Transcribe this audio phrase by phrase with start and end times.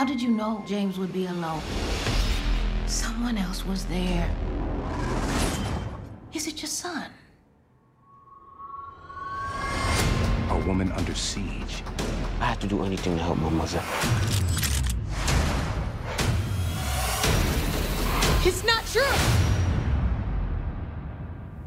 [0.00, 1.60] How did you know James would be alone?
[2.86, 4.34] Someone else was there.
[6.32, 7.10] Is it your son?
[10.48, 11.82] A woman under siege.
[12.40, 13.82] I have to do anything to help my mother.
[18.48, 19.18] It's not true!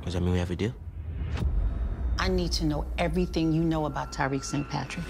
[0.04, 0.73] Does that mean we have a deal?
[2.18, 4.68] I need to know everything you know about Tariq St.
[4.72, 5.05] Patrick.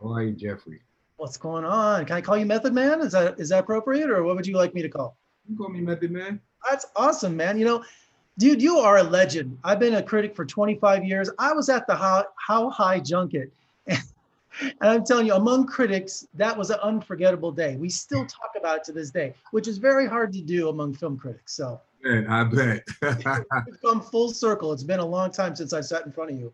[0.00, 0.80] How are you, Jeffrey?
[1.16, 2.06] What's going on?
[2.06, 3.00] Can I call you Method Man?
[3.00, 5.16] Is that is that appropriate, or what would you like me to call?
[5.48, 6.40] You call me Method Man.
[6.68, 7.58] That's awesome, man.
[7.58, 7.84] You know,
[8.38, 9.58] dude, you are a legend.
[9.62, 11.30] I've been a critic for 25 years.
[11.38, 13.50] I was at the How, How High Junket,
[13.86, 14.02] and,
[14.60, 17.76] and I'm telling you, among critics, that was an unforgettable day.
[17.76, 20.94] We still talk about it to this day, which is very hard to do among
[20.94, 21.54] film critics.
[21.54, 22.82] So, Man, I bet.
[23.02, 24.72] it's come full circle.
[24.72, 26.52] It's been a long time since I sat in front of you.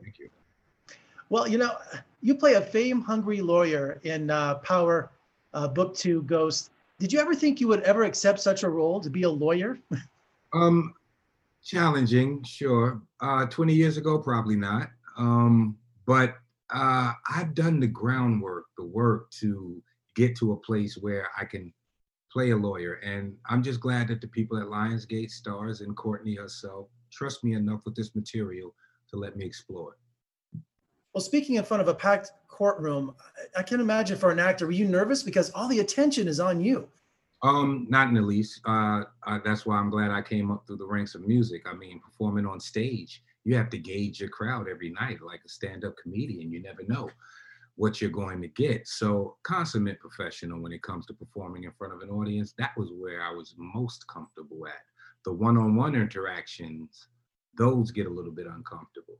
[0.00, 0.30] Thank you.
[1.30, 1.72] Well, you know,
[2.20, 5.10] you play a fame-hungry lawyer in uh, Power
[5.54, 6.70] uh, Book Two Ghost.
[6.98, 9.78] Did you ever think you would ever accept such a role to be a lawyer?
[10.54, 10.94] Um,
[11.62, 13.02] challenging, sure.
[13.20, 14.88] Uh, 20 years ago, probably not.
[15.18, 16.36] Um, but
[16.70, 19.82] uh, I've done the groundwork, the work to
[20.16, 21.70] get to a place where I can
[22.32, 22.94] play a lawyer.
[23.04, 27.54] And I'm just glad that the people at Lionsgate, Starz, and Courtney herself trust me
[27.54, 28.74] enough with this material
[29.10, 29.98] to let me explore it.
[31.14, 34.66] Well, speaking in front of a packed courtroom, I- I can imagine for an actor,
[34.66, 36.88] were you nervous because all the attention is on you?
[37.42, 38.60] Um, not in the least.
[38.64, 41.62] Uh, uh, that's why I'm glad I came up through the ranks of music.
[41.66, 45.48] I mean, performing on stage, you have to gauge your crowd every night, like a
[45.48, 46.50] stand-up comedian.
[46.50, 47.08] You never know
[47.76, 48.88] what you're going to get.
[48.88, 52.54] So, consummate professional when it comes to performing in front of an audience.
[52.58, 54.84] That was where I was most comfortable at.
[55.24, 57.06] The one-on-one interactions,
[57.56, 59.18] those get a little bit uncomfortable.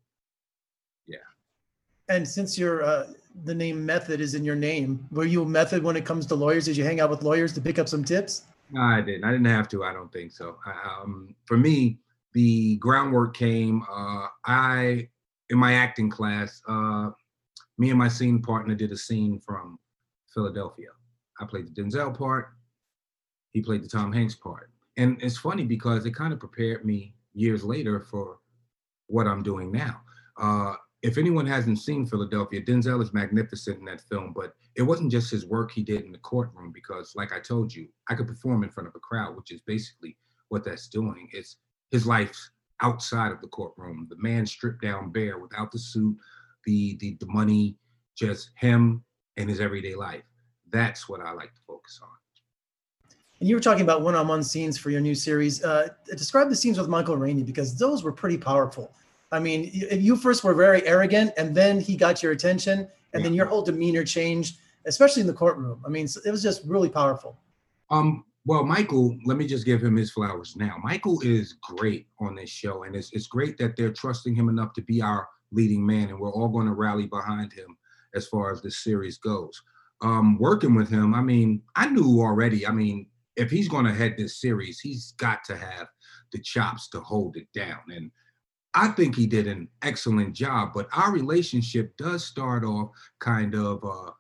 [2.09, 3.07] And since your uh,
[3.45, 6.35] the name Method is in your name, were you a method when it comes to
[6.35, 6.65] lawyers?
[6.65, 8.45] Did you hang out with lawyers to pick up some tips?
[8.71, 9.25] No, I didn't.
[9.25, 9.85] I didn't have to.
[9.85, 10.57] I don't think so.
[10.67, 11.99] Um, for me,
[12.33, 13.83] the groundwork came.
[13.91, 15.09] Uh, I,
[15.51, 17.11] in my acting class, uh,
[17.79, 19.79] me and my scene partner did a scene from
[20.35, 20.89] Philadelphia.
[21.41, 22.49] I played the Denzel part.
[23.53, 24.71] He played the Tom Hanks part.
[24.97, 28.39] And it's funny because it kind of prepared me years later for
[29.07, 30.01] what I'm doing now.
[30.37, 35.13] Uh, if anyone hasn't seen Philadelphia, Denzel is magnificent in that film, but it wasn't
[35.13, 38.27] just his work he did in the courtroom because, like I told you, I could
[38.27, 40.17] perform in front of a crowd, which is basically
[40.49, 41.29] what that's doing.
[41.33, 41.57] It's
[41.91, 42.37] his life
[42.83, 44.07] outside of the courtroom.
[44.11, 46.17] The man stripped down bare without the suit,
[46.65, 47.77] the the, the money,
[48.17, 49.05] just him
[49.37, 50.25] and his everyday life.
[50.71, 52.09] That's what I like to focus on.
[53.41, 55.63] And you were talking about one-on-one scenes for your new series.
[55.63, 58.93] Uh, describe the scenes with Michael Rainey because those were pretty powerful.
[59.31, 63.35] I mean, you first were very arrogant, and then he got your attention, and then
[63.35, 65.83] your whole demeanor changed, especially in the courtroom.
[65.85, 67.39] I mean, it was just really powerful.
[67.91, 70.77] Um, well, Michael, let me just give him his flowers now.
[70.83, 74.73] Michael is great on this show, and it's, it's great that they're trusting him enough
[74.75, 77.77] to be our leading man, and we're all going to rally behind him
[78.15, 79.61] as far as this series goes.
[80.01, 82.67] Um, working with him, I mean, I knew already.
[82.67, 83.07] I mean,
[83.37, 85.89] if he's going to head this series, he's got to have
[86.33, 87.81] the chops to hold it down.
[87.89, 88.11] And
[88.75, 93.83] I think he did an excellent job, but our relationship does start off kind of,
[93.85, 94.11] uh,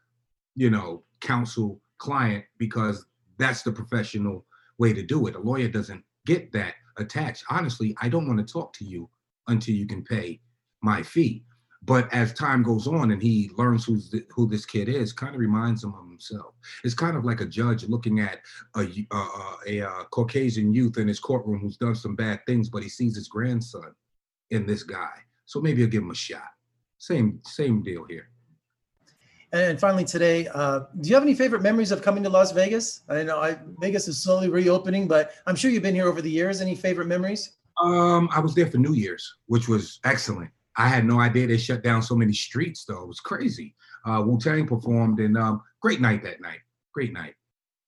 [0.54, 3.04] you know, counsel client because
[3.38, 4.46] that's the professional
[4.78, 5.34] way to do it.
[5.34, 7.44] A lawyer doesn't get that attached.
[7.50, 9.08] Honestly, I don't want to talk to you
[9.48, 10.40] until you can pay
[10.82, 11.44] my fee.
[11.82, 15.34] But as time goes on and he learns who's th- who this kid is, kind
[15.34, 16.54] of reminds him of himself.
[16.82, 18.40] It's kind of like a judge looking at
[18.76, 18.88] a,
[19.68, 23.14] a, uh Caucasian youth in his courtroom who's done some bad things, but he sees
[23.14, 23.94] his grandson
[24.50, 25.10] in this guy.
[25.46, 26.50] So maybe I'll give him a shot.
[26.98, 28.30] Same same deal here.
[29.52, 33.00] And finally, today, uh, do you have any favorite memories of coming to Las Vegas?
[33.08, 36.30] I know I, Vegas is slowly reopening, but I'm sure you've been here over the
[36.30, 36.60] years.
[36.60, 37.56] Any favorite memories?
[37.82, 40.50] Um, I was there for New Year's, which was excellent.
[40.76, 43.02] I had no idea they shut down so many streets, though.
[43.02, 43.74] It was crazy.
[44.04, 46.60] Uh, Wu Tang performed, and um, great night that night.
[46.92, 47.34] Great night.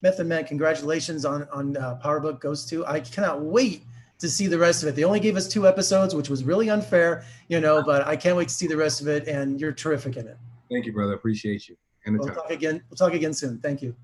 [0.02, 2.86] Method Man, congratulations on on uh, Power Book Ghost 2.
[2.86, 3.84] I cannot wait
[4.20, 4.96] to see the rest of it.
[4.96, 8.36] They only gave us two episodes, which was really unfair, you know, but I can't
[8.36, 9.26] wait to see the rest of it.
[9.26, 10.36] And you're terrific in it.
[10.70, 11.14] Thank you, brother.
[11.14, 11.76] Appreciate you.
[12.06, 12.82] And we'll talk again.
[12.88, 13.58] We'll talk again soon.
[13.58, 13.96] Thank you.